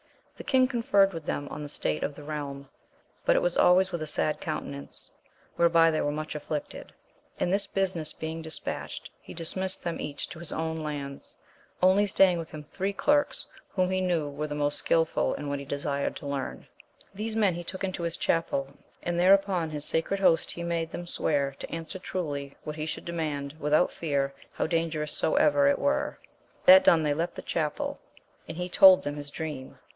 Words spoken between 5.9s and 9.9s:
they were much afflicted; and this business being dis patched, he dismissed